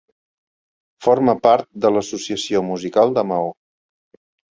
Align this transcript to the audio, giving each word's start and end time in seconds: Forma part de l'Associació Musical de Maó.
Forma 1.07 1.35
part 1.43 1.67
de 1.85 1.91
l'Associació 1.97 2.63
Musical 2.71 3.13
de 3.19 3.25
Maó. 3.33 3.53